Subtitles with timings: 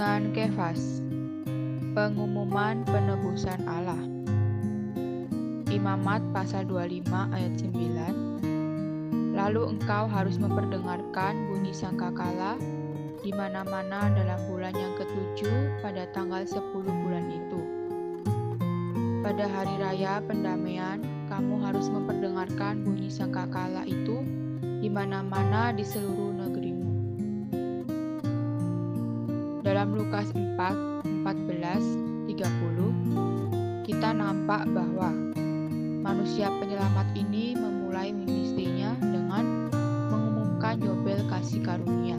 [0.00, 1.04] Renungan Kefas.
[1.92, 4.00] Pengumuman penebusan Allah.
[5.68, 12.56] Imamat pasal 25 ayat 9 Lalu engkau harus memperdengarkan bunyi sangkakala
[13.20, 17.60] di mana-mana dalam bulan yang ketujuh pada tanggal 10 bulan itu.
[19.20, 24.24] Pada hari raya pendamaian, kamu harus memperdengarkan bunyi sangkakala itu
[24.80, 26.39] di mana-mana di seluruh
[29.70, 35.14] Dalam Lukas 4, 14, 30, kita nampak bahwa
[36.02, 39.70] manusia penyelamat ini memulai ministrinya dengan
[40.10, 42.18] mengumumkan Yobel kasih karunia.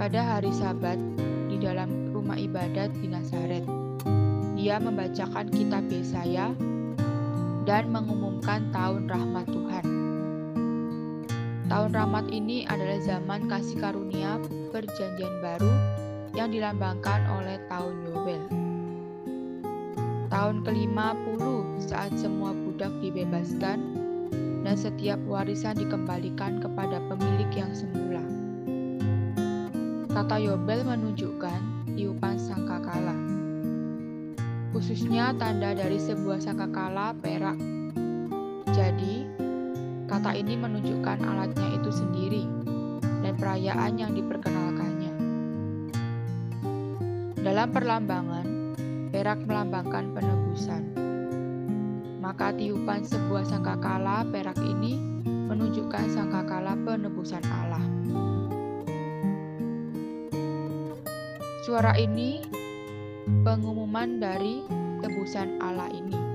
[0.00, 0.96] Pada hari Sabat,
[1.52, 3.68] di dalam rumah ibadat di Nazaret,
[4.56, 6.56] dia membacakan kitab Yesaya
[7.68, 9.73] dan mengumumkan tahun rahmat Tuhan.
[11.64, 14.36] Tahun rahmat ini adalah zaman kasih karunia
[14.68, 15.72] perjanjian baru
[16.36, 18.42] yang dilambangkan oleh tahun Yobel.
[20.28, 21.40] Tahun ke-50
[21.80, 23.80] saat semua budak dibebaskan
[24.60, 28.24] dan setiap warisan dikembalikan kepada pemilik yang semula.
[30.12, 31.60] Kata Yobel menunjukkan
[31.96, 33.16] tiupan sangkakala.
[34.76, 37.56] Khususnya tanda dari sebuah sangkakala perak.
[40.14, 42.46] Kata ini menunjukkan alatnya itu sendiri
[43.02, 45.10] dan perayaan yang diperkenalkannya.
[47.42, 48.46] Dalam perlambangan,
[49.10, 50.82] perak melambangkan penebusan.
[52.22, 57.82] Maka tiupan sebuah sangkakala perak ini menunjukkan sangkakala penebusan Allah.
[61.66, 62.38] Suara ini
[63.42, 64.62] pengumuman dari
[65.02, 66.33] tebusan Allah ini.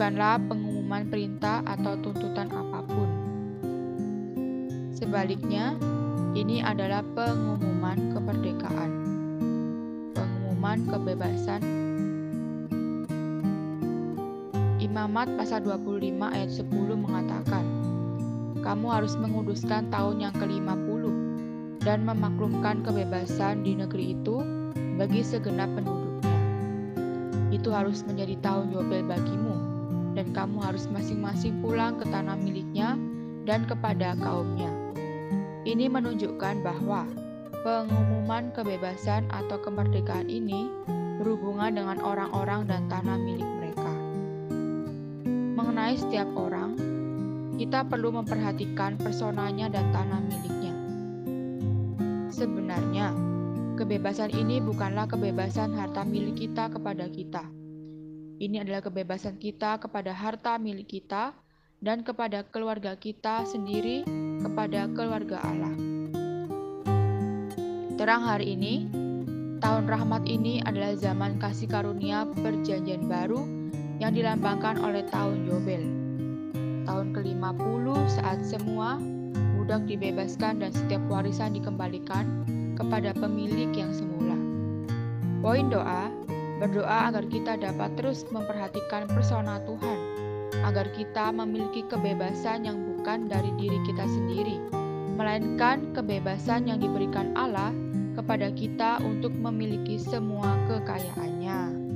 [0.00, 3.08] Bukanlah pengumuman perintah atau tuntutan apa pun.
[4.96, 5.76] Sebaliknya,
[6.32, 8.90] ini adalah pengumuman kemerdekaan,
[10.16, 11.60] pengumuman kebebasan.
[14.80, 17.68] Imamat pasal 25 ayat 10 mengatakan,
[18.64, 21.02] kamu harus menguduskan tahun yang ke-50
[21.84, 24.40] dan memaklumkan kebebasan di negeri itu
[24.96, 26.40] bagi segenap penduduknya.
[27.52, 29.69] Itu harus menjadi tahun Yobel bagimu
[30.14, 32.98] dan kamu harus masing-masing pulang ke tanah miliknya
[33.46, 34.70] dan kepada kaumnya.
[35.62, 37.04] Ini menunjukkan bahwa
[37.62, 40.66] pengumuman kebebasan atau kemerdekaan ini
[41.20, 43.92] berhubungan dengan orang-orang dan tanah milik mereka.
[45.60, 46.74] Mengenai setiap orang,
[47.60, 50.74] kita perlu memperhatikan personanya dan tanah miliknya.
[52.32, 53.12] Sebenarnya,
[53.76, 57.59] kebebasan ini bukanlah kebebasan harta milik kita kepada kita
[58.40, 61.36] ini adalah kebebasan kita kepada harta milik kita
[61.84, 64.00] dan kepada keluarga kita sendiri,
[64.40, 65.76] kepada keluarga Allah.
[68.00, 68.88] Terang hari ini,
[69.60, 73.44] tahun rahmat ini adalah zaman kasih karunia perjanjian baru
[74.00, 75.84] yang dilambangkan oleh tahun Yobel.
[76.88, 78.96] Tahun ke-50 saat semua
[79.60, 82.24] budak dibebaskan dan setiap warisan dikembalikan
[82.72, 84.40] kepada pemilik yang semula.
[85.44, 86.08] Poin doa
[86.60, 89.98] Berdoa agar kita dapat terus memperhatikan persona Tuhan,
[90.60, 94.60] agar kita memiliki kebebasan yang bukan dari diri kita sendiri,
[95.16, 97.72] melainkan kebebasan yang diberikan Allah
[98.12, 101.89] kepada kita untuk memiliki semua kekayaannya.